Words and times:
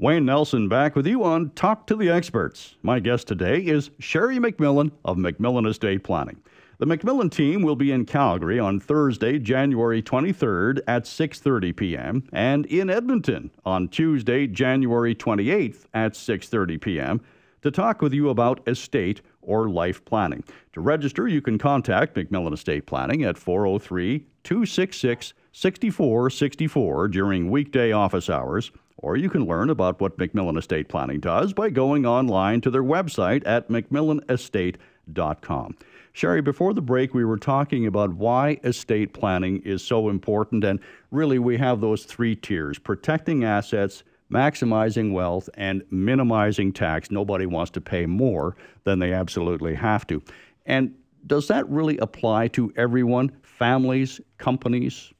Wayne 0.00 0.24
Nelson 0.24 0.66
back 0.66 0.96
with 0.96 1.06
you 1.06 1.22
on 1.24 1.50
Talk 1.50 1.86
to 1.88 1.94
the 1.94 2.08
Experts. 2.08 2.76
My 2.80 3.00
guest 3.00 3.28
today 3.28 3.58
is 3.58 3.90
Sherry 3.98 4.38
MacMillan 4.38 4.92
of 5.04 5.18
MacMillan 5.18 5.68
Estate 5.68 6.02
Planning. 6.04 6.40
The 6.78 6.86
MacMillan 6.86 7.30
team 7.30 7.60
will 7.60 7.76
be 7.76 7.92
in 7.92 8.06
Calgary 8.06 8.58
on 8.58 8.80
Thursday, 8.80 9.38
January 9.38 10.00
23rd 10.00 10.80
at 10.88 11.04
6:30 11.04 11.76
p.m. 11.76 12.24
and 12.32 12.64
in 12.64 12.88
Edmonton 12.88 13.50
on 13.66 13.88
Tuesday, 13.88 14.46
January 14.46 15.14
28th 15.14 15.84
at 15.92 16.14
6:30 16.14 16.80
p.m. 16.80 17.20
to 17.60 17.70
talk 17.70 18.00
with 18.00 18.14
you 18.14 18.30
about 18.30 18.66
estate 18.66 19.20
or 19.42 19.68
life 19.68 20.02
planning. 20.06 20.42
To 20.72 20.80
register, 20.80 21.28
you 21.28 21.42
can 21.42 21.58
contact 21.58 22.16
MacMillan 22.16 22.54
Estate 22.54 22.86
Planning 22.86 23.22
at 23.22 23.36
403 23.36 24.20
266 24.44 25.34
6464 25.52 27.08
during 27.08 27.50
weekday 27.50 27.92
office 27.92 28.30
hours 28.30 28.72
or 29.00 29.16
you 29.16 29.28
can 29.28 29.46
learn 29.46 29.70
about 29.70 30.00
what 30.00 30.18
MacMillan 30.18 30.58
Estate 30.58 30.88
Planning 30.88 31.20
does 31.20 31.52
by 31.52 31.70
going 31.70 32.06
online 32.06 32.60
to 32.60 32.70
their 32.70 32.84
website 32.84 33.42
at 33.46 33.68
macmillanestate.com. 33.68 35.76
Sherry, 36.12 36.40
before 36.40 36.74
the 36.74 36.82
break, 36.82 37.14
we 37.14 37.24
were 37.24 37.38
talking 37.38 37.86
about 37.86 38.14
why 38.14 38.58
estate 38.64 39.14
planning 39.14 39.62
is 39.62 39.82
so 39.82 40.08
important. 40.08 40.64
And 40.64 40.80
really, 41.10 41.38
we 41.38 41.56
have 41.58 41.80
those 41.80 42.04
three 42.04 42.34
tiers 42.34 42.78
protecting 42.78 43.44
assets, 43.44 44.02
maximizing 44.30 45.12
wealth, 45.12 45.48
and 45.54 45.84
minimizing 45.90 46.72
tax. 46.72 47.10
Nobody 47.10 47.46
wants 47.46 47.70
to 47.72 47.80
pay 47.80 48.06
more 48.06 48.56
than 48.84 48.98
they 48.98 49.12
absolutely 49.12 49.74
have 49.76 50.06
to. 50.08 50.22
And 50.66 50.94
does 51.26 51.48
that 51.48 51.68
really 51.68 51.98
apply 51.98 52.48
to 52.48 52.72
everyone, 52.76 53.30
families, 53.42 54.20
companies? 54.38 55.12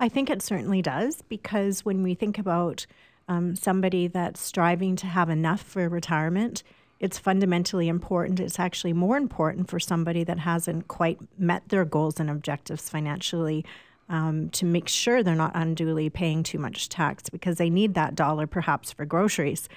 I 0.00 0.08
think 0.08 0.30
it 0.30 0.42
certainly 0.42 0.82
does 0.82 1.22
because 1.28 1.84
when 1.84 2.02
we 2.02 2.14
think 2.14 2.38
about 2.38 2.86
um, 3.28 3.56
somebody 3.56 4.06
that's 4.06 4.40
striving 4.40 4.96
to 4.96 5.06
have 5.06 5.28
enough 5.28 5.60
for 5.62 5.88
retirement, 5.88 6.62
it's 7.00 7.18
fundamentally 7.18 7.88
important. 7.88 8.38
It's 8.38 8.60
actually 8.60 8.92
more 8.92 9.16
important 9.16 9.68
for 9.68 9.80
somebody 9.80 10.22
that 10.24 10.38
hasn't 10.38 10.88
quite 10.88 11.18
met 11.38 11.68
their 11.68 11.84
goals 11.84 12.20
and 12.20 12.30
objectives 12.30 12.88
financially 12.88 13.64
um, 14.08 14.50
to 14.50 14.64
make 14.64 14.88
sure 14.88 15.22
they're 15.22 15.34
not 15.34 15.52
unduly 15.54 16.10
paying 16.10 16.42
too 16.42 16.58
much 16.58 16.88
tax 16.88 17.28
because 17.28 17.56
they 17.56 17.70
need 17.70 17.94
that 17.94 18.14
dollar 18.14 18.46
perhaps 18.46 18.92
for 18.92 19.04
groceries. 19.04 19.68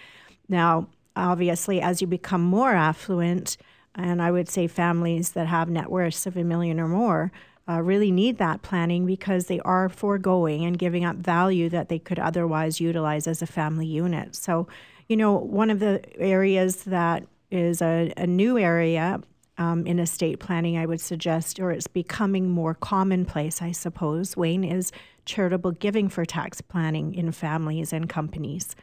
Now, 0.50 0.88
obviously, 1.16 1.81
as 1.81 2.02
you 2.02 2.08
become 2.08 2.41
more 2.41 2.73
affluent, 2.73 3.58
and 3.95 4.22
I 4.22 4.30
would 4.30 4.50
say 4.50 4.67
families 4.67 5.31
that 5.31 5.47
have 5.47 5.69
net 5.69 5.89
worths 5.89 6.28
of 6.28 6.38
a 6.38 6.44
million 6.44 6.80
or 6.80 6.88
more, 6.88 7.31
uh, 7.67 7.81
really 7.81 8.11
need 8.11 8.38
that 8.38 8.61
planning 8.61 9.05
because 9.05 9.45
they 9.47 9.59
are 9.61 9.89
foregoing 9.89 10.66
and 10.66 10.77
giving 10.77 11.03
up 11.03 11.16
value 11.16 11.69
that 11.69 11.89
they 11.89 11.99
could 11.99 12.19
otherwise 12.19 12.80
utilize 12.80 13.27
as 13.27 13.41
a 13.41 13.47
family 13.47 13.88
unit. 13.88 14.35
So, 14.35 14.67
you 15.07 15.17
know, 15.17 15.33
one 15.33 15.69
of 15.69 15.80
the 15.80 16.02
areas 16.19 16.83
that 16.83 17.25
is 17.49 17.81
a, 17.81 18.13
a 18.17 18.27
new 18.27 18.57
area 18.57 19.22
um, 19.57 19.88
in 19.88 19.99
estate 19.99 20.39
planning, 20.39 20.77
I 20.77 20.85
would 20.85 21.02
suggest, 21.02 21.59
or 21.59 21.72
it's 21.72 21.88
becoming 21.88 22.49
more 22.49 22.73
commonplace, 22.73 23.61
I 23.61 23.72
suppose, 23.72 24.35
Wayne, 24.35 24.63
is 24.63 24.91
charitable 25.25 25.72
giving 25.72 26.09
for 26.09 26.25
tax 26.25 26.61
planning 26.61 27.16
in 27.16 27.31
families 27.31 27.94
and 27.94 28.09
companies. 28.09 28.75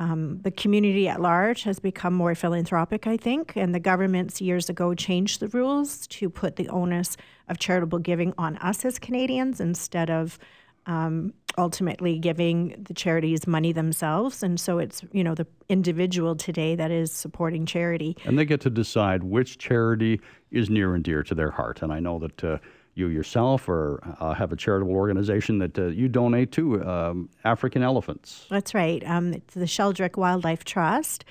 Um, 0.00 0.40
the 0.42 0.52
community 0.52 1.08
at 1.08 1.20
large 1.20 1.64
has 1.64 1.80
become 1.80 2.14
more 2.14 2.34
philanthropic, 2.34 3.06
I 3.06 3.16
think, 3.16 3.56
and 3.56 3.74
the 3.74 3.80
governments 3.80 4.40
years 4.40 4.68
ago 4.68 4.94
changed 4.94 5.40
the 5.40 5.48
rules 5.48 6.06
to 6.08 6.30
put 6.30 6.54
the 6.56 6.68
onus 6.68 7.16
of 7.48 7.58
charitable 7.58 7.98
giving 7.98 8.32
on 8.38 8.56
us 8.58 8.84
as 8.84 8.98
Canadians 9.00 9.60
instead 9.60 10.08
of 10.08 10.38
um, 10.86 11.34
ultimately 11.58 12.18
giving 12.18 12.76
the 12.78 12.94
charities 12.94 13.46
money 13.46 13.72
themselves. 13.72 14.44
And 14.44 14.60
so 14.60 14.78
it's, 14.78 15.02
you 15.12 15.24
know, 15.24 15.34
the 15.34 15.46
individual 15.68 16.36
today 16.36 16.76
that 16.76 16.92
is 16.92 17.10
supporting 17.10 17.66
charity. 17.66 18.16
And 18.24 18.38
they 18.38 18.44
get 18.44 18.60
to 18.62 18.70
decide 18.70 19.24
which 19.24 19.58
charity 19.58 20.20
is 20.52 20.70
near 20.70 20.94
and 20.94 21.02
dear 21.02 21.24
to 21.24 21.34
their 21.34 21.50
heart. 21.50 21.82
And 21.82 21.92
I 21.92 21.98
know 21.98 22.18
that. 22.20 22.44
Uh, 22.44 22.58
you 22.98 23.08
yourself 23.08 23.68
or 23.68 24.00
uh, 24.20 24.34
have 24.34 24.52
a 24.52 24.56
charitable 24.56 24.94
organization 24.94 25.58
that 25.58 25.78
uh, 25.78 25.86
you 25.86 26.08
donate 26.08 26.52
to 26.52 26.84
um, 26.84 27.28
African 27.44 27.82
elephants. 27.82 28.46
That's 28.50 28.74
right. 28.74 29.02
Um, 29.06 29.32
it's 29.34 29.54
the 29.54 29.64
Sheldrick 29.64 30.16
Wildlife 30.16 30.64
Trust, 30.64 31.24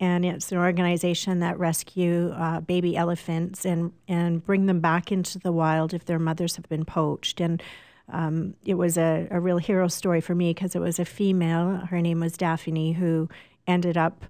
and 0.00 0.24
it's 0.24 0.50
an 0.50 0.58
organization 0.58 1.38
that 1.40 1.58
rescue 1.58 2.32
uh, 2.32 2.60
baby 2.60 2.96
elephants 2.96 3.64
and 3.64 3.92
and 4.08 4.44
bring 4.44 4.66
them 4.66 4.80
back 4.80 5.12
into 5.12 5.38
the 5.38 5.52
wild 5.52 5.94
if 5.94 6.04
their 6.04 6.18
mothers 6.18 6.56
have 6.56 6.68
been 6.68 6.84
poached. 6.84 7.40
And 7.40 7.62
um, 8.08 8.54
it 8.64 8.74
was 8.74 8.98
a, 8.98 9.28
a 9.30 9.40
real 9.40 9.58
hero 9.58 9.88
story 9.88 10.20
for 10.20 10.34
me 10.34 10.50
because 10.52 10.74
it 10.74 10.80
was 10.80 10.98
a 10.98 11.04
female. 11.04 11.76
Her 11.76 12.02
name 12.02 12.20
was 12.20 12.36
Daphne 12.36 12.92
who 12.92 13.28
ended 13.66 13.96
up 13.96 14.24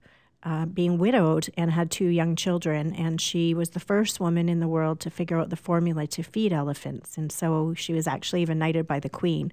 uh, 0.44 0.66
being 0.66 0.98
widowed 0.98 1.48
and 1.56 1.70
had 1.70 1.90
two 1.90 2.06
young 2.06 2.34
children. 2.36 2.94
And 2.94 3.20
she 3.20 3.54
was 3.54 3.70
the 3.70 3.80
first 3.80 4.20
woman 4.20 4.48
in 4.48 4.60
the 4.60 4.68
world 4.68 5.00
to 5.00 5.10
figure 5.10 5.38
out 5.38 5.50
the 5.50 5.56
formula 5.56 6.06
to 6.08 6.22
feed 6.22 6.52
elephants. 6.52 7.16
And 7.16 7.30
so 7.30 7.74
she 7.74 7.92
was 7.92 8.06
actually 8.06 8.42
even 8.42 8.58
knighted 8.58 8.86
by 8.86 9.00
the 9.00 9.08
queen. 9.08 9.52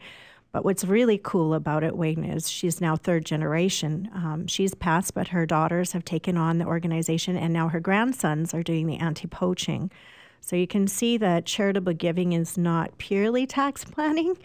But 0.52 0.66
what's 0.66 0.84
really 0.84 1.20
cool 1.22 1.54
about 1.54 1.84
it, 1.84 1.96
Wayne, 1.96 2.24
is 2.24 2.50
she's 2.50 2.82
now 2.82 2.96
third 2.96 3.24
generation. 3.24 4.10
Um, 4.16 4.48
she's 4.48 4.74
passed, 4.74 5.14
but 5.14 5.28
her 5.28 5.46
daughters 5.46 5.92
have 5.92 6.04
taken 6.04 6.38
on 6.38 6.58
the 6.58 6.66
organization, 6.66 7.38
and 7.38 7.54
now 7.54 7.68
her 7.68 7.80
grandsons 7.80 8.54
are 8.56 8.64
doing 8.64 8.88
the 8.88 8.98
anti 8.98 9.28
poaching. 9.28 9.92
So 10.42 10.56
you 10.56 10.66
can 10.66 10.88
see 10.88 11.18
that 11.18 11.46
charitable 11.46 11.94
giving 11.94 12.34
is 12.34 12.58
not 12.58 12.98
purely 12.98 13.46
tax 13.46 13.84
planning, 13.86 14.38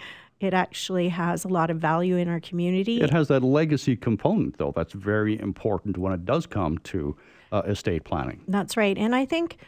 it 0.44 0.54
actually 0.54 1.08
has 1.08 1.44
a 1.44 1.48
lot 1.48 1.70
of 1.70 1.78
value 1.78 2.16
in 2.16 2.28
our 2.28 2.40
community. 2.40 3.00
It 3.00 3.10
has 3.10 3.28
that 3.28 3.42
legacy 3.42 3.96
component, 3.96 4.58
though, 4.58 4.72
that's 4.74 4.92
very 4.92 5.38
important 5.38 5.98
when 5.98 6.12
it 6.12 6.24
does 6.24 6.46
come 6.46 6.78
to 6.78 7.16
uh, 7.52 7.62
estate 7.66 8.04
planning. 8.04 8.42
That's 8.48 8.76
right. 8.76 8.96
And 8.96 9.14
I 9.14 9.24
think 9.24 9.58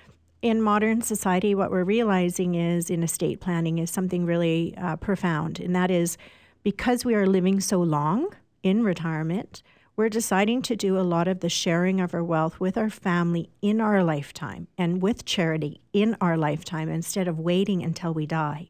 in 0.42 0.60
modern 0.62 1.02
society, 1.02 1.54
what 1.54 1.70
we're 1.70 1.84
realizing 1.84 2.54
is 2.54 2.90
in 2.90 3.02
estate 3.02 3.40
planning 3.40 3.78
is 3.78 3.90
something 3.90 4.26
really 4.26 4.74
uh, 4.76 4.96
profound, 4.96 5.60
and 5.60 5.74
that 5.74 5.90
is 5.90 6.16
because 6.62 7.04
we 7.04 7.14
are 7.14 7.26
living 7.26 7.60
so 7.60 7.80
long 7.80 8.28
in 8.62 8.82
retirement, 8.82 9.62
we're 9.94 10.08
deciding 10.08 10.60
to 10.62 10.76
do 10.76 10.98
a 10.98 11.00
lot 11.00 11.26
of 11.26 11.40
the 11.40 11.48
sharing 11.48 12.00
of 12.00 12.12
our 12.12 12.22
wealth 12.22 12.60
with 12.60 12.76
our 12.76 12.90
family 12.90 13.48
in 13.62 13.80
our 13.80 14.04
lifetime 14.04 14.68
and 14.76 15.00
with 15.00 15.24
charity 15.24 15.80
in 15.92 16.16
our 16.20 16.36
lifetime 16.36 16.88
instead 16.90 17.28
of 17.28 17.38
waiting 17.38 17.82
until 17.82 18.12
we 18.12 18.26
die. 18.26 18.68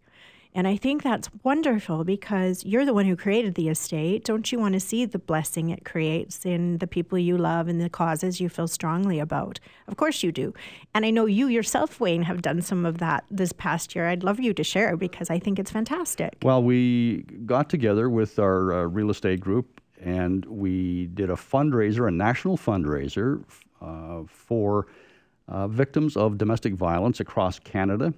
And 0.56 0.66
I 0.66 0.78
think 0.78 1.02
that's 1.02 1.28
wonderful 1.42 2.02
because 2.02 2.64
you're 2.64 2.86
the 2.86 2.94
one 2.94 3.04
who 3.04 3.14
created 3.14 3.56
the 3.56 3.68
estate. 3.68 4.24
Don't 4.24 4.50
you 4.50 4.58
want 4.58 4.72
to 4.72 4.80
see 4.80 5.04
the 5.04 5.18
blessing 5.18 5.68
it 5.68 5.84
creates 5.84 6.46
in 6.46 6.78
the 6.78 6.86
people 6.86 7.18
you 7.18 7.36
love 7.36 7.68
and 7.68 7.78
the 7.78 7.90
causes 7.90 8.40
you 8.40 8.48
feel 8.48 8.66
strongly 8.66 9.18
about? 9.18 9.60
Of 9.86 9.98
course 9.98 10.22
you 10.22 10.32
do. 10.32 10.54
And 10.94 11.04
I 11.04 11.10
know 11.10 11.26
you 11.26 11.48
yourself, 11.48 12.00
Wayne, 12.00 12.22
have 12.22 12.40
done 12.40 12.62
some 12.62 12.86
of 12.86 12.96
that 12.98 13.24
this 13.30 13.52
past 13.52 13.94
year. 13.94 14.08
I'd 14.08 14.24
love 14.24 14.40
you 14.40 14.54
to 14.54 14.64
share 14.64 14.96
because 14.96 15.28
I 15.28 15.38
think 15.38 15.58
it's 15.58 15.70
fantastic. 15.70 16.38
Well, 16.42 16.62
we 16.62 17.24
got 17.44 17.68
together 17.68 18.08
with 18.08 18.38
our 18.38 18.72
uh, 18.72 18.82
real 18.84 19.10
estate 19.10 19.40
group 19.40 19.82
and 20.00 20.42
we 20.46 21.08
did 21.08 21.28
a 21.28 21.34
fundraiser, 21.34 22.08
a 22.08 22.10
national 22.10 22.56
fundraiser 22.56 23.44
uh, 23.82 24.22
for 24.26 24.86
uh, 25.48 25.68
victims 25.68 26.16
of 26.16 26.38
domestic 26.38 26.72
violence 26.72 27.20
across 27.20 27.58
Canada. 27.58 28.14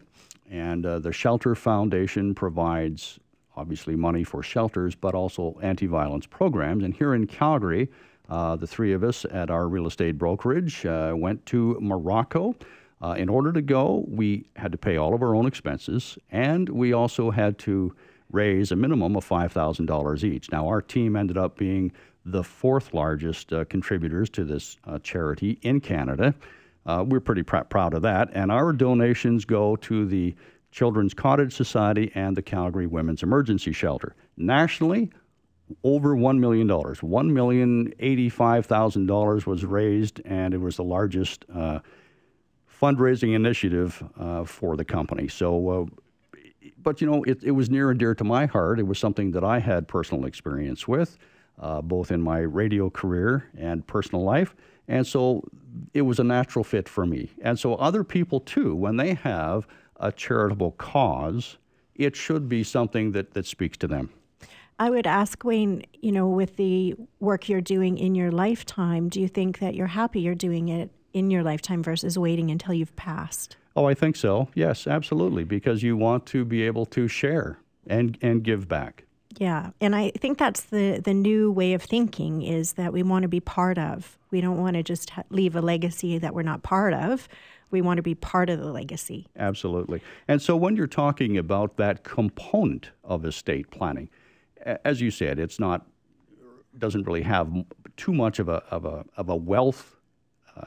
And 0.50 0.86
uh, 0.86 0.98
the 0.98 1.12
Shelter 1.12 1.54
Foundation 1.54 2.34
provides 2.34 3.18
obviously 3.56 3.96
money 3.96 4.24
for 4.24 4.42
shelters, 4.42 4.94
but 4.94 5.14
also 5.14 5.58
anti 5.62 5.86
violence 5.86 6.26
programs. 6.26 6.84
And 6.84 6.94
here 6.94 7.14
in 7.14 7.26
Calgary, 7.26 7.88
uh, 8.28 8.56
the 8.56 8.66
three 8.66 8.92
of 8.92 9.02
us 9.02 9.24
at 9.30 9.50
our 9.50 9.68
real 9.68 9.86
estate 9.86 10.16
brokerage 10.18 10.86
uh, 10.86 11.14
went 11.16 11.44
to 11.46 11.76
Morocco. 11.80 12.54
Uh, 13.00 13.14
in 13.16 13.28
order 13.28 13.52
to 13.52 13.62
go, 13.62 14.04
we 14.08 14.48
had 14.56 14.72
to 14.72 14.78
pay 14.78 14.96
all 14.96 15.14
of 15.14 15.22
our 15.22 15.34
own 15.34 15.46
expenses, 15.46 16.18
and 16.30 16.68
we 16.68 16.92
also 16.92 17.30
had 17.30 17.56
to 17.58 17.94
raise 18.32 18.72
a 18.72 18.76
minimum 18.76 19.16
of 19.16 19.26
$5,000 19.26 20.24
each. 20.24 20.50
Now, 20.50 20.66
our 20.66 20.82
team 20.82 21.16
ended 21.16 21.38
up 21.38 21.56
being 21.56 21.92
the 22.24 22.42
fourth 22.42 22.92
largest 22.92 23.52
uh, 23.52 23.64
contributors 23.66 24.28
to 24.30 24.44
this 24.44 24.76
uh, 24.84 24.98
charity 24.98 25.58
in 25.62 25.80
Canada. 25.80 26.34
Uh, 26.88 27.04
we're 27.06 27.20
pretty 27.20 27.42
pr- 27.42 27.58
proud 27.58 27.92
of 27.92 28.00
that. 28.02 28.30
And 28.32 28.50
our 28.50 28.72
donations 28.72 29.44
go 29.44 29.76
to 29.76 30.06
the 30.06 30.34
Children's 30.72 31.12
Cottage 31.12 31.54
Society 31.54 32.10
and 32.14 32.34
the 32.34 32.40
Calgary 32.42 32.86
Women's 32.86 33.22
Emergency 33.22 33.72
Shelter. 33.72 34.16
Nationally, 34.38 35.10
over 35.84 36.16
$1 36.16 36.38
million. 36.38 36.66
$1,085,000 36.66 39.46
was 39.46 39.66
raised, 39.66 40.22
and 40.24 40.54
it 40.54 40.58
was 40.58 40.76
the 40.76 40.84
largest 40.84 41.44
uh, 41.54 41.80
fundraising 42.80 43.34
initiative 43.34 44.02
uh, 44.18 44.44
for 44.44 44.74
the 44.76 44.86
company. 44.86 45.28
So, 45.28 45.68
uh, 45.68 45.84
but 46.78 47.02
you 47.02 47.06
know, 47.06 47.22
it, 47.24 47.44
it 47.44 47.50
was 47.50 47.68
near 47.68 47.90
and 47.90 47.98
dear 47.98 48.14
to 48.14 48.24
my 48.24 48.46
heart. 48.46 48.80
It 48.80 48.86
was 48.86 48.98
something 48.98 49.32
that 49.32 49.44
I 49.44 49.58
had 49.58 49.88
personal 49.88 50.24
experience 50.24 50.88
with, 50.88 51.18
uh, 51.58 51.82
both 51.82 52.10
in 52.10 52.22
my 52.22 52.38
radio 52.38 52.88
career 52.88 53.50
and 53.58 53.86
personal 53.86 54.24
life. 54.24 54.56
And 54.88 55.06
so 55.06 55.44
it 55.94 56.02
was 56.02 56.18
a 56.18 56.24
natural 56.24 56.64
fit 56.64 56.88
for 56.88 57.06
me. 57.06 57.30
And 57.42 57.58
so 57.58 57.74
other 57.74 58.02
people 58.02 58.40
too, 58.40 58.74
when 58.74 58.96
they 58.96 59.14
have 59.14 59.66
a 60.00 60.10
charitable 60.10 60.72
cause, 60.72 61.58
it 61.94 62.16
should 62.16 62.48
be 62.48 62.64
something 62.64 63.12
that, 63.12 63.34
that 63.34 63.46
speaks 63.46 63.76
to 63.78 63.86
them. 63.86 64.10
I 64.78 64.90
would 64.90 65.06
ask 65.06 65.42
Wayne, 65.44 65.84
you 66.00 66.12
know, 66.12 66.28
with 66.28 66.56
the 66.56 66.94
work 67.20 67.48
you're 67.48 67.60
doing 67.60 67.98
in 67.98 68.14
your 68.14 68.30
lifetime, 68.30 69.08
do 69.08 69.20
you 69.20 69.28
think 69.28 69.58
that 69.58 69.74
you're 69.74 69.88
happy 69.88 70.20
you're 70.20 70.36
doing 70.36 70.68
it 70.68 70.90
in 71.12 71.30
your 71.30 71.42
lifetime 71.42 71.82
versus 71.82 72.16
waiting 72.16 72.50
until 72.50 72.72
you've 72.74 72.94
passed? 72.94 73.56
Oh, 73.74 73.86
I 73.86 73.94
think 73.94 74.14
so. 74.16 74.48
Yes, 74.54 74.86
absolutely, 74.86 75.44
because 75.44 75.82
you 75.82 75.96
want 75.96 76.26
to 76.26 76.44
be 76.44 76.62
able 76.62 76.86
to 76.86 77.08
share 77.08 77.58
and 77.88 78.16
and 78.22 78.42
give 78.42 78.68
back. 78.68 79.04
Yeah, 79.38 79.70
and 79.80 79.94
I 79.94 80.10
think 80.10 80.36
that's 80.36 80.62
the 80.62 81.00
the 81.02 81.14
new 81.14 81.52
way 81.52 81.72
of 81.72 81.82
thinking 81.82 82.42
is 82.42 82.72
that 82.72 82.92
we 82.92 83.04
want 83.04 83.22
to 83.22 83.28
be 83.28 83.38
part 83.38 83.78
of. 83.78 84.18
We 84.32 84.40
don't 84.40 84.58
want 84.58 84.74
to 84.74 84.82
just 84.82 85.12
leave 85.30 85.54
a 85.54 85.60
legacy 85.60 86.18
that 86.18 86.34
we're 86.34 86.42
not 86.42 86.64
part 86.64 86.92
of. 86.92 87.28
We 87.70 87.80
want 87.80 87.98
to 87.98 88.02
be 88.02 88.16
part 88.16 88.50
of 88.50 88.58
the 88.58 88.72
legacy. 88.72 89.28
Absolutely. 89.36 90.02
And 90.26 90.42
so 90.42 90.56
when 90.56 90.74
you're 90.74 90.86
talking 90.88 91.38
about 91.38 91.76
that 91.76 92.02
component 92.02 92.90
of 93.04 93.24
estate 93.24 93.70
planning, 93.70 94.08
as 94.84 95.00
you 95.00 95.12
said, 95.12 95.38
it's 95.38 95.60
not 95.60 95.86
doesn't 96.76 97.06
really 97.06 97.22
have 97.22 97.52
too 97.96 98.12
much 98.12 98.40
of 98.40 98.48
a 98.48 98.62
of 98.72 98.84
a 98.84 99.04
of 99.16 99.28
a 99.28 99.36
wealth 99.36 99.96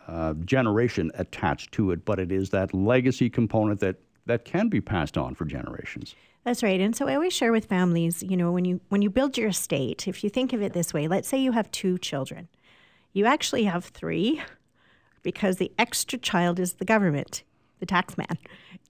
uh, 0.07 0.33
generation 0.45 1.11
attached 1.15 1.73
to 1.73 1.91
it, 1.91 2.05
but 2.05 2.19
it 2.19 2.31
is 2.31 2.51
that 2.51 2.73
legacy 2.73 3.29
component 3.29 3.81
that 3.81 3.97
that 4.25 4.45
can 4.45 4.69
be 4.69 4.81
passed 4.81 5.17
on 5.17 5.35
for 5.35 5.45
generations. 5.45 6.15
That's 6.43 6.63
right. 6.63 6.79
And 6.79 6.95
so 6.95 7.07
I 7.07 7.15
always 7.15 7.33
share 7.33 7.51
with 7.51 7.65
families, 7.65 8.23
you 8.23 8.35
know, 8.35 8.51
when 8.51 8.65
you 8.65 8.81
when 8.89 9.01
you 9.01 9.09
build 9.09 9.37
your 9.37 9.49
estate, 9.49 10.07
if 10.07 10.23
you 10.23 10.29
think 10.29 10.53
of 10.53 10.61
it 10.61 10.73
this 10.73 10.93
way, 10.93 11.07
let's 11.07 11.27
say 11.27 11.37
you 11.37 11.51
have 11.51 11.69
two 11.71 11.97
children. 11.97 12.47
You 13.13 13.25
actually 13.25 13.65
have 13.65 13.85
three 13.85 14.41
because 15.21 15.57
the 15.57 15.71
extra 15.77 16.17
child 16.17 16.59
is 16.59 16.73
the 16.73 16.85
government, 16.85 17.43
the 17.79 17.85
tax 17.85 18.17
man. 18.17 18.37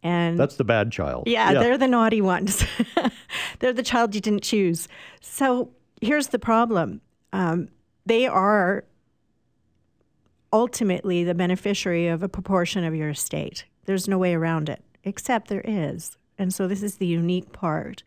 And 0.04 0.40
that's 0.40 0.56
the 0.56 0.64
bad 0.64 0.92
child. 0.92 1.28
Yeah, 1.28 1.52
yeah. 1.52 1.60
they're 1.60 1.78
the 1.78 1.88
naughty 1.88 2.22
ones. 2.22 2.66
they're 3.60 3.74
the 3.74 3.84
child 3.84 4.16
you 4.16 4.22
didn't 4.22 4.44
choose. 4.44 4.88
So 5.20 5.72
here's 6.02 6.28
the 6.28 6.40
problem 6.40 7.02
um, 7.34 7.70
they 8.06 8.28
are 8.28 8.86
ultimately 10.54 11.24
the 11.24 11.36
beneficiary 11.36 12.08
of 12.08 12.24
a 12.24 12.30
proportion 12.30 12.84
of 12.84 12.96
your 12.96 13.10
estate. 13.10 13.66
There's 13.86 14.08
no 14.08 14.18
way 14.18 14.34
around 14.34 14.70
it, 14.70 14.84
except 15.04 15.48
there 15.48 15.64
is. 15.64 16.18
And 16.38 16.54
so 16.54 16.68
this 16.68 16.84
is 16.84 16.96
the 16.96 17.06
unique 17.06 17.52
part. 17.52 18.04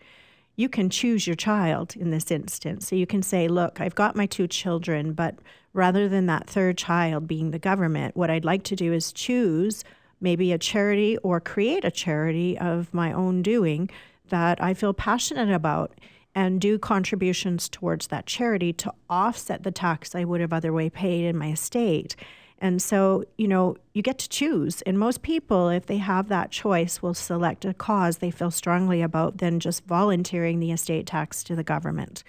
You 0.57 0.69
can 0.69 0.91
choose 0.91 1.27
your 1.27 1.37
child 1.37 1.97
in 1.97 2.11
this 2.11 2.31
instance. 2.31 2.89
So 2.89 2.97
you 2.97 3.07
can 3.07 3.23
say, 3.23 3.49
look, 3.49 3.81
I've 3.81 3.95
got 3.95 4.17
my 4.17 4.27
two 4.27 4.47
children, 4.47 5.13
but 5.13 5.37
rather 5.73 6.09
than 6.09 6.27
that 6.27 6.49
third 6.49 6.79
child 6.79 7.27
being 7.27 7.51
the 7.51 7.59
government, 7.59 8.17
what 8.17 8.31
I'd 8.31 8.45
like 8.45 8.63
to 8.65 8.77
do 8.77 8.93
is 8.93 9.13
choose 9.13 9.85
maybe 10.21 10.53
a 10.53 10.59
charity 10.59 11.19
or 11.19 11.41
create 11.41 11.85
a 11.85 11.91
charity 11.91 12.57
of 12.59 12.93
my 12.95 13.13
own 13.13 13.43
doing 13.43 13.91
that 14.29 14.63
I 14.63 14.75
feel 14.75 14.95
passionate 14.95 15.53
about 15.53 15.93
and 16.35 16.61
do 16.61 16.79
contributions 16.79 17.69
towards 17.69 18.09
that 18.09 18.27
charity 18.27 18.73
to 18.73 18.93
offset 19.09 19.63
the 19.63 19.71
tax 19.71 20.15
I 20.15 20.25
would 20.25 20.41
have 20.41 20.53
otherwise 20.53 20.91
paid 20.93 21.27
in 21.27 21.37
my 21.37 21.53
estate. 21.53 22.17
And 22.59 22.81
so, 22.81 23.25
you 23.37 23.49
know, 23.49 23.77
you 23.93 24.03
get 24.03 24.19
to 24.21 24.29
choose. 24.29 24.81
And 24.83 24.99
most 24.99 25.23
people, 25.23 25.69
if 25.69 25.87
they 25.87 25.99
have 25.99 26.29
that 26.29 26.51
choice, 26.51 27.03
will 27.03 27.15
select 27.15 27.65
a 27.65 27.75
cause 27.75 28.19
they 28.19 28.31
feel 28.31 28.51
strongly 28.51 29.03
about 29.03 29.39
than 29.39 29.61
just 29.61 29.85
volunteering 29.85 30.61
the 30.61 30.73
estate 30.73 31.07
tax 31.07 31.43
to 31.45 31.57
the 31.57 31.65
government. 31.65 32.23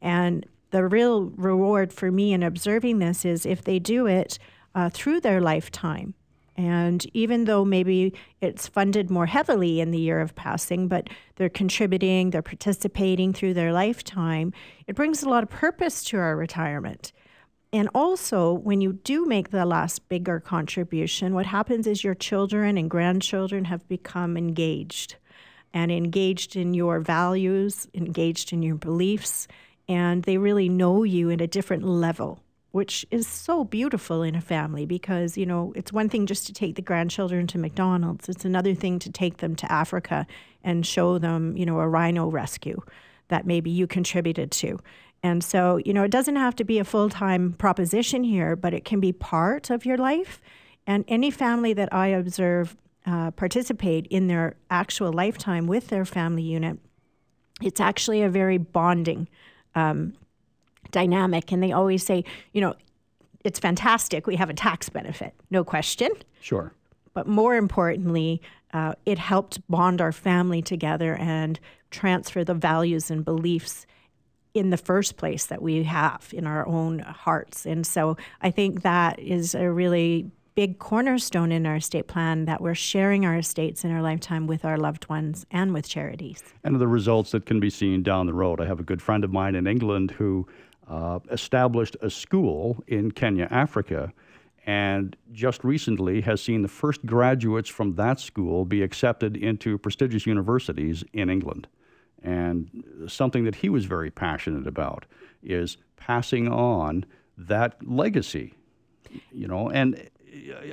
And 0.00 0.46
the 0.70 0.86
real 0.86 1.26
reward 1.36 1.92
for 1.92 2.10
me 2.10 2.32
in 2.32 2.42
observing 2.42 2.98
this 2.98 3.24
is 3.24 3.46
if 3.46 3.64
they 3.64 3.78
do 3.78 4.06
it 4.06 4.38
uh, 4.74 4.90
through 4.90 5.20
their 5.20 5.40
lifetime. 5.40 6.14
And 6.56 7.06
even 7.14 7.44
though 7.44 7.64
maybe 7.64 8.12
it's 8.40 8.66
funded 8.66 9.10
more 9.10 9.26
heavily 9.26 9.80
in 9.80 9.92
the 9.92 10.00
year 10.00 10.20
of 10.20 10.34
passing, 10.34 10.88
but 10.88 11.08
they're 11.36 11.48
contributing, 11.48 12.30
they're 12.30 12.42
participating 12.42 13.32
through 13.32 13.54
their 13.54 13.72
lifetime, 13.72 14.52
it 14.88 14.96
brings 14.96 15.22
a 15.22 15.28
lot 15.28 15.44
of 15.44 15.50
purpose 15.50 16.02
to 16.04 16.18
our 16.18 16.36
retirement. 16.36 17.12
And 17.72 17.88
also, 17.94 18.52
when 18.52 18.80
you 18.80 18.94
do 18.94 19.26
make 19.26 19.50
the 19.50 19.66
last 19.66 20.08
bigger 20.08 20.40
contribution, 20.40 21.34
what 21.34 21.46
happens 21.46 21.86
is 21.86 22.02
your 22.02 22.14
children 22.14 22.78
and 22.78 22.88
grandchildren 22.88 23.66
have 23.66 23.86
become 23.88 24.36
engaged 24.36 25.16
and 25.74 25.92
engaged 25.92 26.56
in 26.56 26.72
your 26.72 26.98
values, 27.00 27.86
engaged 27.92 28.54
in 28.54 28.62
your 28.62 28.76
beliefs, 28.76 29.46
and 29.86 30.22
they 30.22 30.38
really 30.38 30.68
know 30.68 31.02
you 31.02 31.30
at 31.30 31.42
a 31.42 31.46
different 31.46 31.84
level 31.84 32.40
which 32.70 33.06
is 33.10 33.26
so 33.26 33.64
beautiful 33.64 34.22
in 34.22 34.34
a 34.34 34.40
family 34.40 34.84
because, 34.84 35.38
you 35.38 35.46
know, 35.46 35.72
it's 35.74 35.92
one 35.92 36.08
thing 36.08 36.26
just 36.26 36.46
to 36.46 36.52
take 36.52 36.76
the 36.76 36.82
grandchildren 36.82 37.46
to 37.46 37.58
McDonald's, 37.58 38.28
it's 38.28 38.44
another 38.44 38.74
thing 38.74 38.98
to 38.98 39.10
take 39.10 39.38
them 39.38 39.56
to 39.56 39.72
Africa 39.72 40.26
and 40.62 40.86
show 40.86 41.18
them, 41.18 41.56
you 41.56 41.64
know, 41.64 41.80
a 41.80 41.88
rhino 41.88 42.28
rescue 42.28 42.80
that 43.28 43.46
maybe 43.46 43.70
you 43.70 43.86
contributed 43.86 44.50
to. 44.50 44.78
And 45.22 45.42
so, 45.42 45.78
you 45.84 45.92
know, 45.92 46.04
it 46.04 46.10
doesn't 46.10 46.36
have 46.36 46.54
to 46.56 46.64
be 46.64 46.78
a 46.78 46.84
full 46.84 47.08
time 47.08 47.54
proposition 47.54 48.24
here, 48.24 48.56
but 48.56 48.72
it 48.72 48.84
can 48.84 49.00
be 49.00 49.12
part 49.12 49.70
of 49.70 49.84
your 49.84 49.96
life. 49.96 50.40
And 50.86 51.04
any 51.08 51.30
family 51.30 51.72
that 51.74 51.92
I 51.92 52.08
observe 52.08 52.76
uh, 53.04 53.30
participate 53.32 54.06
in 54.08 54.28
their 54.28 54.56
actual 54.70 55.12
lifetime 55.12 55.66
with 55.66 55.88
their 55.88 56.04
family 56.04 56.42
unit, 56.42 56.78
it's 57.60 57.80
actually 57.80 58.22
a 58.22 58.28
very 58.28 58.58
bonding 58.58 59.28
um, 59.74 60.14
dynamic. 60.90 61.50
And 61.52 61.62
they 61.62 61.72
always 61.72 62.04
say, 62.04 62.24
you 62.52 62.60
know, 62.60 62.74
it's 63.44 63.58
fantastic. 63.58 64.26
We 64.26 64.36
have 64.36 64.50
a 64.50 64.54
tax 64.54 64.88
benefit, 64.88 65.34
no 65.50 65.64
question. 65.64 66.10
Sure. 66.40 66.72
But 67.14 67.26
more 67.26 67.56
importantly, 67.56 68.40
uh, 68.72 68.94
it 69.06 69.18
helped 69.18 69.60
bond 69.68 70.00
our 70.00 70.12
family 70.12 70.62
together 70.62 71.16
and 71.16 71.58
transfer 71.90 72.44
the 72.44 72.54
values 72.54 73.10
and 73.10 73.24
beliefs 73.24 73.86
in 74.54 74.70
the 74.70 74.76
first 74.76 75.16
place 75.16 75.46
that 75.46 75.62
we 75.62 75.82
have 75.84 76.28
in 76.32 76.46
our 76.46 76.66
own 76.66 77.00
hearts. 77.00 77.66
And 77.66 77.86
so 77.86 78.16
I 78.40 78.50
think 78.50 78.82
that 78.82 79.18
is 79.18 79.54
a 79.54 79.70
really 79.70 80.30
big 80.54 80.80
cornerstone 80.80 81.52
in 81.52 81.66
our 81.66 81.76
estate 81.76 82.08
plan 82.08 82.44
that 82.46 82.60
we're 82.60 82.74
sharing 82.74 83.24
our 83.24 83.36
estates 83.36 83.84
in 83.84 83.92
our 83.92 84.02
lifetime 84.02 84.48
with 84.48 84.64
our 84.64 84.76
loved 84.76 85.08
ones 85.08 85.46
and 85.52 85.72
with 85.72 85.88
charities. 85.88 86.42
And 86.64 86.80
the 86.80 86.88
results 86.88 87.30
that 87.30 87.46
can 87.46 87.60
be 87.60 87.70
seen 87.70 88.02
down 88.02 88.26
the 88.26 88.34
road. 88.34 88.60
I 88.60 88.66
have 88.66 88.80
a 88.80 88.82
good 88.82 89.00
friend 89.00 89.22
of 89.22 89.32
mine 89.32 89.54
in 89.54 89.68
England 89.68 90.10
who 90.10 90.48
uh, 90.88 91.20
established 91.30 91.96
a 92.02 92.10
school 92.10 92.82
in 92.88 93.12
Kenya, 93.12 93.46
Africa, 93.52 94.12
and 94.66 95.16
just 95.32 95.62
recently 95.62 96.20
has 96.22 96.42
seen 96.42 96.62
the 96.62 96.68
first 96.68 97.06
graduates 97.06 97.68
from 97.68 97.94
that 97.94 98.18
school 98.18 98.64
be 98.64 98.82
accepted 98.82 99.36
into 99.36 99.78
prestigious 99.78 100.26
universities 100.26 101.04
in 101.12 101.30
England. 101.30 101.68
And 102.22 102.84
something 103.06 103.44
that 103.44 103.56
he 103.56 103.68
was 103.68 103.84
very 103.84 104.10
passionate 104.10 104.66
about 104.66 105.06
is 105.42 105.76
passing 105.96 106.48
on 106.48 107.04
that 107.36 107.76
legacy, 107.86 108.54
you 109.32 109.46
know. 109.46 109.70
And 109.70 110.08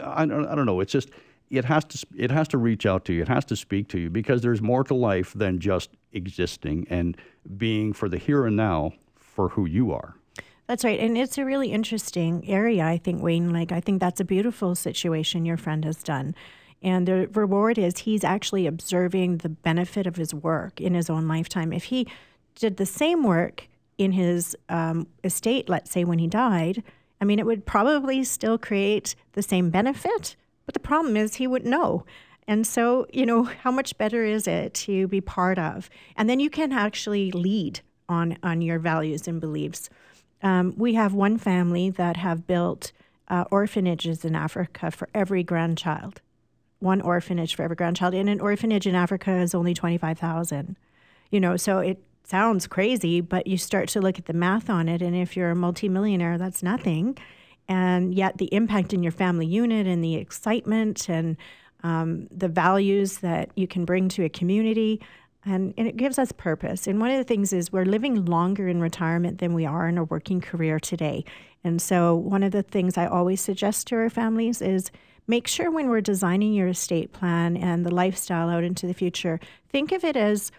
I, 0.02 0.24
I 0.24 0.26
don't 0.26 0.66
know. 0.66 0.80
It's 0.80 0.92
just 0.92 1.10
it 1.50 1.66
has 1.66 1.86
to 1.86 2.08
it 2.18 2.32
has 2.32 2.48
to 2.50 2.58
reach 2.58 2.86
out 2.86 3.06
to 3.06 3.14
you. 3.14 3.22
It 3.22 3.28
has 3.28 3.46
to 3.46 3.56
speak 3.56 3.88
to 3.90 4.00
you 4.00 4.10
because 4.10 4.42
there's 4.42 4.62
more 4.62 4.84
to 4.86 4.94
life 4.94 5.34
than 5.34 5.60
just 5.60 5.92
existing 6.14 6.88
and 6.90 7.18
being 7.58 7.94
for 7.94 8.10
the 8.10 8.18
here 8.18 8.46
and 8.46 8.56
now 8.56 8.94
for 9.16 9.50
who 9.50 9.66
you 9.66 9.92
are. 9.92 10.16
That's 10.68 10.84
right. 10.84 11.00
And 11.00 11.18
it's 11.18 11.38
a 11.38 11.46
really 11.46 11.72
interesting 11.72 12.48
area, 12.50 12.84
I 12.86 12.98
think, 12.98 13.22
Wayne. 13.22 13.54
Like, 13.54 13.72
I 13.72 13.80
think 13.80 14.00
that's 14.00 14.20
a 14.20 14.26
beautiful 14.26 14.74
situation 14.74 15.46
your 15.46 15.58
friend 15.58 15.86
has 15.86 16.02
done. 16.02 16.34
And 16.82 17.08
the 17.08 17.28
reward 17.34 17.78
is 17.78 18.00
he's 18.00 18.24
actually 18.24 18.68
observing 18.68 19.38
the 19.38 19.50
benefit 19.50 20.06
of 20.06 20.16
his 20.16 20.34
work 20.34 20.80
in 20.80 20.94
his 20.94 21.10
own 21.10 21.28
lifetime. 21.28 21.74
If 21.74 21.86
he 21.86 22.08
did 22.56 22.78
the 22.78 22.86
same 22.86 23.24
work 23.24 23.68
in 23.98 24.12
his 24.12 24.56
um, 24.70 25.08
estate, 25.24 25.70
let's 25.70 25.92
say 25.92 26.04
when 26.04 26.20
he 26.20 26.28
died, 26.28 26.84
I 27.20 27.26
mean, 27.26 27.40
it 27.40 27.46
would 27.46 27.66
probably 27.66 28.24
still 28.24 28.58
create 28.58 29.16
the 29.34 29.42
same 29.42 29.70
benefit. 29.70 30.36
But 30.66 30.74
the 30.74 30.80
problem 30.80 31.16
is 31.18 31.36
he 31.36 31.48
wouldn't 31.48 31.72
know. 31.72 32.06
And 32.48 32.68
so, 32.68 33.08
you 33.12 33.26
know, 33.26 33.44
how 33.44 33.72
much 33.72 33.98
better 33.98 34.24
is 34.24 34.48
it 34.48 34.74
to 34.76 35.08
be 35.08 35.22
part 35.22 35.58
of? 35.58 35.90
And 36.16 36.30
then 36.30 36.40
you 36.40 36.50
can 36.50 36.72
actually 36.72 37.32
lead 37.32 37.82
on 38.08 38.38
on 38.44 38.62
your 38.62 38.78
values 38.78 39.28
and 39.28 39.42
beliefs. 39.42 39.90
Um, 40.44 40.74
we 40.78 40.94
have 40.94 41.14
one 41.14 41.38
family 41.38 41.90
that 41.90 42.18
have 42.18 42.46
built 42.46 42.92
uh, 43.28 43.46
orphanages 43.50 44.24
in 44.24 44.36
Africa 44.36 44.92
for 44.92 45.10
every 45.14 45.44
grandchild. 45.44 46.22
One 46.86 47.02
orphanage 47.02 47.56
for 47.56 47.64
every 47.64 47.76
grandchild, 47.76 48.14
and 48.14 48.30
an 48.30 48.40
orphanage 48.40 48.86
in 48.86 48.94
Africa 48.94 49.32
is 49.38 49.56
only 49.56 49.74
twenty 49.74 49.98
five 49.98 50.20
thousand. 50.20 50.78
You 51.32 51.40
know, 51.40 51.58
so 51.58 51.80
it 51.80 51.98
sounds 52.24 52.68
crazy, 52.68 53.22
but 53.22 53.48
you 53.48 53.58
start 53.58 53.90
to 53.90 54.02
look 54.02 54.20
at 54.20 54.28
the 54.28 54.34
math 54.34 54.70
on 54.70 54.88
it, 54.88 55.02
and 55.02 55.16
if 55.16 55.36
you're 55.36 55.50
a 55.50 55.56
multimillionaire, 55.56 56.38
that's 56.38 56.62
nothing. 56.62 57.18
And 57.68 58.14
yet, 58.14 58.38
the 58.38 58.54
impact 58.54 58.94
in 58.94 59.02
your 59.02 59.12
family 59.12 59.48
unit 59.48 59.88
and 59.88 60.04
the 60.04 60.14
excitement 60.14 61.10
and 61.10 61.38
um, 61.82 62.28
the 62.30 62.48
values 62.48 63.18
that 63.18 63.50
you 63.56 63.68
can 63.68 63.84
bring 63.84 64.08
to 64.10 64.24
a 64.24 64.30
community 64.30 65.02
and, 65.44 65.74
and 65.78 65.88
it 65.88 65.96
gives 65.96 66.18
us 66.18 66.32
purpose. 66.32 66.88
And 66.88 67.00
one 67.00 67.12
of 67.12 67.18
the 67.18 67.24
things 67.24 67.54
is 67.54 67.72
we're 67.72 67.86
living 67.86 68.26
longer 68.26 68.68
in 68.68 68.82
retirement 68.82 69.38
than 69.38 69.54
we 69.54 69.66
are 69.66 69.88
in 69.88 69.98
a 69.98 70.04
working 70.04 70.42
career 70.42 70.80
today. 70.80 71.24
And 71.64 71.82
so, 71.82 72.16
one 72.16 72.44
of 72.44 72.52
the 72.52 72.64
things 72.64 72.98
I 72.98 73.08
always 73.08 73.42
suggest 73.42 73.88
to 73.88 73.96
our 73.96 74.10
families 74.10 74.62
is 74.62 74.92
make 75.28 75.48
sure 75.48 75.72
when 75.72 75.90
we're 75.90 76.02
designing 76.02 76.54
your 76.54 76.68
estate 76.68 77.12
plan 77.12 77.58
and 77.58 77.86
the 77.86 77.94
lifestyle 77.94 78.50
out 78.50 78.64
into 78.64 78.88
the 78.88 78.94
future, 78.94 79.40
think 79.70 79.92
of 79.92 80.04
it 80.04 80.16
as 80.16 80.52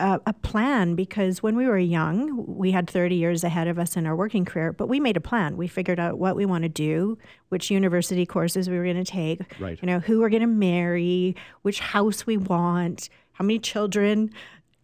a, 0.00 0.20
a, 0.26 0.32
plan 0.32 0.94
because 0.94 1.42
when 1.42 1.56
we 1.56 1.66
were 1.66 1.78
young, 1.78 2.44
we 2.46 2.70
had 2.70 2.88
30 2.88 3.14
years 3.14 3.44
ahead 3.44 3.68
of 3.68 3.78
us 3.78 3.96
in 3.96 4.06
our 4.06 4.16
working 4.16 4.44
career, 4.44 4.72
but 4.72 4.88
we 4.88 4.98
made 4.98 5.16
a 5.16 5.20
plan. 5.20 5.56
We 5.56 5.68
figured 5.68 6.00
out 6.00 6.18
what 6.18 6.36
we 6.36 6.46
want 6.46 6.62
to 6.62 6.68
do, 6.68 7.18
which 7.50 7.70
university 7.70 8.24
courses 8.24 8.68
we 8.68 8.78
were 8.78 8.84
going 8.84 8.96
to 8.96 9.04
take, 9.04 9.40
right. 9.60 9.78
you 9.80 9.86
know, 9.86 10.00
who 10.00 10.20
we're 10.20 10.30
going 10.30 10.40
to 10.40 10.46
marry, 10.46 11.36
which 11.62 11.80
house 11.80 12.26
we 12.26 12.36
want, 12.36 13.10
how 13.32 13.44
many 13.44 13.58
children. 13.58 14.30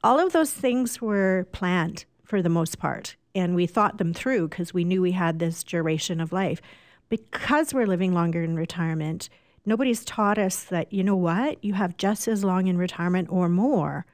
All 0.04 0.20
of 0.20 0.32
those 0.32 0.52
things 0.52 1.00
were 1.00 1.48
planned 1.52 2.04
for 2.22 2.42
the 2.42 2.50
most 2.50 2.78
part. 2.78 3.16
And 3.34 3.54
we 3.54 3.66
thought 3.66 3.98
them 3.98 4.14
through 4.14 4.48
because 4.48 4.72
we 4.72 4.84
knew 4.84 5.02
we 5.02 5.12
had 5.12 5.38
this 5.38 5.62
duration 5.62 6.20
of 6.20 6.32
life. 6.32 6.60
Because 7.08 7.72
we're 7.72 7.86
living 7.86 8.14
longer 8.14 8.42
in 8.42 8.56
retirement, 8.56 9.28
nobody's 9.64 10.04
taught 10.04 10.38
us 10.38 10.64
that, 10.64 10.92
you 10.92 11.04
know 11.04 11.16
what, 11.16 11.62
you 11.64 11.74
have 11.74 11.96
just 11.96 12.26
as 12.28 12.44
long 12.44 12.66
in 12.66 12.78
retirement 12.78 13.28
or 13.30 13.48
more 13.48 14.06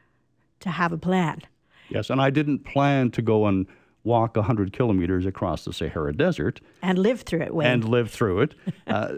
to 0.61 0.71
have 0.71 0.93
a 0.93 0.99
plan. 0.99 1.41
Yes, 1.89 2.11
and 2.11 2.21
I 2.21 2.31
didn't 2.31 2.61
plan 2.61 3.11
to 3.13 3.23
go 3.23 3.47
and 3.47 3.67
walk 4.05 4.37
100 4.37 4.73
kilometers 4.73 5.27
across 5.27 5.65
the 5.65 5.73
Sahara 5.73 6.13
Desert. 6.13 6.61
And 6.83 6.99
live 6.99 7.23
through 7.23 7.43
it, 7.43 7.55
Wayne. 7.55 7.69
And 7.69 7.85
live 7.85 8.11
through 8.11 8.41
it. 8.43 8.55
uh, 8.87 9.15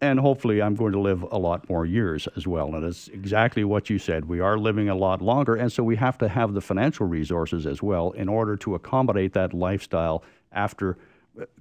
and 0.00 0.18
hopefully, 0.18 0.60
I'm 0.60 0.74
going 0.74 0.92
to 0.92 1.00
live 1.00 1.22
a 1.30 1.38
lot 1.38 1.68
more 1.68 1.86
years 1.86 2.26
as 2.36 2.46
well. 2.46 2.74
And 2.74 2.84
it's 2.84 3.06
exactly 3.08 3.62
what 3.62 3.88
you 3.88 3.98
said. 3.98 4.24
We 4.24 4.40
are 4.40 4.58
living 4.58 4.88
a 4.88 4.96
lot 4.96 5.22
longer, 5.22 5.54
and 5.54 5.70
so 5.70 5.84
we 5.84 5.96
have 5.96 6.18
to 6.18 6.28
have 6.28 6.54
the 6.54 6.60
financial 6.60 7.06
resources 7.06 7.66
as 7.66 7.82
well 7.82 8.10
in 8.10 8.28
order 8.28 8.56
to 8.56 8.74
accommodate 8.74 9.32
that 9.34 9.54
lifestyle 9.54 10.24
after, 10.50 10.98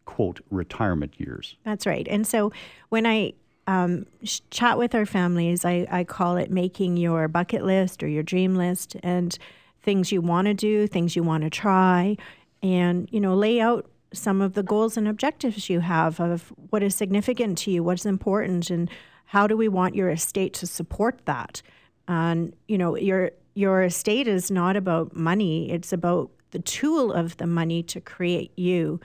quote, 0.05 0.41
retirement 0.49 1.19
years. 1.19 1.55
That's 1.63 1.85
right. 1.85 2.07
And 2.09 2.25
so 2.27 2.51
when 2.89 3.05
I 3.05 3.33
um, 3.67 4.05
chat 4.49 4.77
with 4.77 4.95
our 4.95 5.05
families. 5.05 5.63
I, 5.65 5.87
I 5.89 6.03
call 6.03 6.37
it 6.37 6.51
making 6.51 6.97
your 6.97 7.27
bucket 7.27 7.63
list 7.63 8.03
or 8.03 8.07
your 8.07 8.23
dream 8.23 8.55
list 8.55 8.95
and 9.03 9.37
things 9.81 10.11
you 10.11 10.21
want 10.21 10.47
to 10.47 10.53
do, 10.53 10.87
things 10.87 11.15
you 11.15 11.23
want 11.23 11.43
to 11.43 11.49
try, 11.49 12.17
and 12.63 13.07
you 13.11 13.19
know 13.19 13.33
lay 13.33 13.59
out 13.59 13.89
some 14.13 14.41
of 14.41 14.53
the 14.53 14.63
goals 14.63 14.97
and 14.97 15.07
objectives 15.07 15.69
you 15.69 15.79
have 15.79 16.19
of 16.19 16.51
what 16.69 16.83
is 16.83 16.93
significant 16.93 17.57
to 17.59 17.71
you, 17.71 17.83
what's 17.83 18.05
important, 18.05 18.69
and 18.69 18.89
how 19.25 19.47
do 19.47 19.55
we 19.55 19.69
want 19.69 19.95
your 19.95 20.09
estate 20.09 20.53
to 20.53 20.67
support 20.67 21.21
that. 21.25 21.61
And 22.07 22.53
you 22.67 22.77
know 22.77 22.97
your 22.97 23.31
your 23.53 23.83
estate 23.83 24.27
is 24.27 24.51
not 24.51 24.75
about 24.75 25.15
money; 25.15 25.71
it's 25.71 25.93
about 25.93 26.31
the 26.51 26.59
tool 26.59 27.13
of 27.13 27.37
the 27.37 27.47
money 27.47 27.83
to 27.83 28.01
create 28.01 28.51
you 28.57 28.99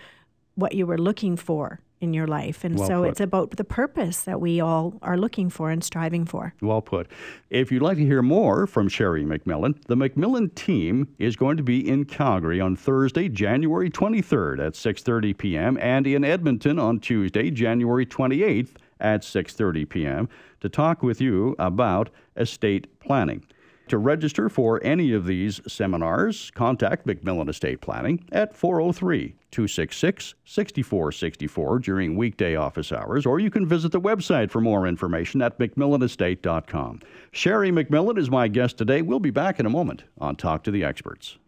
what 0.57 0.75
you 0.75 0.87
were 0.87 0.99
looking 0.99 1.37
for 1.37 1.81
in 2.01 2.13
your 2.13 2.27
life. 2.27 2.65
And 2.65 2.79
well 2.79 2.89
so 2.89 3.03
put. 3.03 3.11
it's 3.11 3.21
about 3.21 3.51
the 3.53 3.65
purpose 3.65 4.23
that 4.23 4.41
we 4.41 4.61
all 4.61 4.99
are 5.03 5.17
looking 5.17 5.49
for 5.49 5.71
and 5.71 5.83
striving 5.83 6.25
for. 6.25 6.55
Well 6.61 6.83
put. 6.83 7.09
If 7.51 7.73
you'd 7.73 7.83
like 7.83 7.97
to 7.97 8.05
hear 8.05 8.23
more 8.23 8.67
from 8.67 8.89
Sherry 8.89 9.25
MacMillan, 9.25 9.83
the 9.87 9.97
MacMillan 9.97 10.55
team 10.55 11.09
is 11.19 11.37
going 11.37 11.57
to 11.57 11.63
be 11.63 11.89
in 11.89 12.05
Calgary 12.05 12.61
on 12.61 12.77
Thursday, 12.77 13.29
January 13.29 13.91
23rd 13.91 14.67
at 14.67 14.73
6:30 14.75 15.39
p.m. 15.39 15.79
and 15.81 16.07
in 16.07 16.25
Edmonton 16.25 16.79
on 16.79 16.99
Tuesday, 17.01 17.51
January 17.51 18.05
28th 18.05 18.71
at 19.01 19.23
6:30 19.23 19.89
p.m. 19.89 20.29
to 20.61 20.69
talk 20.69 21.03
with 21.03 21.21
you 21.21 21.55
about 21.59 22.11
estate 22.37 23.01
planning. 23.01 23.45
To 23.89 23.99
register 23.99 24.49
for 24.49 24.83
any 24.83 25.13
of 25.13 25.27
these 25.27 25.61
seminars, 25.69 26.51
contact 26.57 27.07
MacMillan 27.07 27.49
Estate 27.49 27.81
Planning 27.81 28.27
at 28.33 28.57
403 28.57 29.37
266 29.53 30.35
6464 30.45 31.79
during 31.79 32.17
weekday 32.17 32.57
office 32.57 32.91
hours, 32.91 33.25
or 33.25 33.39
you 33.39 33.49
can 33.49 33.65
visit 33.65 33.93
the 33.93 34.01
website 34.01 34.51
for 34.51 34.61
more 34.61 34.89
information 34.89 35.41
at 35.41 35.57
MacMillanEstate.com. 35.61 37.01
Sherry 37.31 37.71
MacMillan 37.71 38.19
is 38.19 38.29
my 38.29 38.49
guest 38.49 38.77
today. 38.77 39.03
We'll 39.03 39.21
be 39.21 39.31
back 39.31 39.61
in 39.61 39.67
a 39.67 39.71
moment 39.71 40.03
on 40.19 40.35
Talk 40.35 40.65
to 40.65 40.73
the 40.73 40.83
Experts. 40.83 41.39